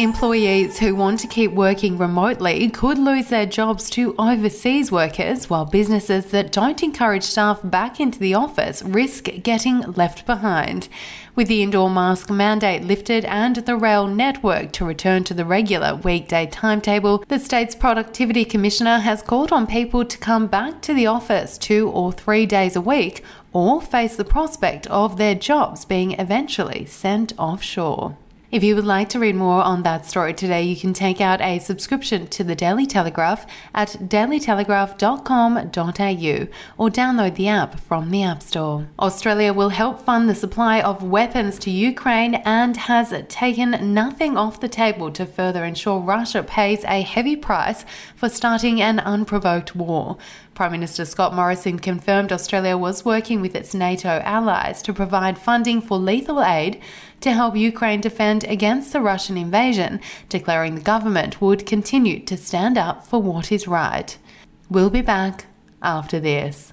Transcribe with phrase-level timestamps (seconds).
[0.00, 5.64] Employees who want to keep working remotely could lose their jobs to overseas workers, while
[5.64, 10.88] businesses that don't encourage staff back into the office risk getting left behind.
[11.36, 15.94] With the indoor mask mandate lifted and the rail network to return to the regular
[15.94, 21.06] weekday timetable, the state's productivity commissioner has called on people to come back to the
[21.06, 23.22] office two or three days a week
[23.52, 28.16] or face the prospect of their jobs being eventually sent offshore.
[28.54, 31.40] If you would like to read more on that story today, you can take out
[31.40, 33.44] a subscription to the Daily Telegraph
[33.74, 38.86] at dailytelegraph.com.au or download the app from the App Store.
[39.00, 44.60] Australia will help fund the supply of weapons to Ukraine and has taken nothing off
[44.60, 50.16] the table to further ensure Russia pays a heavy price for starting an unprovoked war.
[50.54, 55.80] Prime Minister Scott Morrison confirmed Australia was working with its NATO allies to provide funding
[55.80, 56.80] for lethal aid
[57.22, 62.78] to help Ukraine defend against the Russian invasion, declaring the government would continue to stand
[62.78, 64.16] up for what is right.
[64.70, 65.46] We'll be back
[65.82, 66.72] after this.